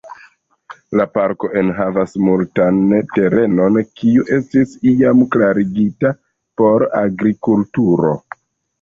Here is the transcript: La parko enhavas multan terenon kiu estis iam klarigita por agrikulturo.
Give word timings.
La 0.99 1.05
parko 1.17 1.49
enhavas 1.61 2.15
multan 2.29 2.81
terenon 3.19 3.79
kiu 4.01 4.27
estis 4.41 4.75
iam 4.97 5.25
klarigita 5.37 6.15
por 6.63 6.91
agrikulturo. 7.07 8.21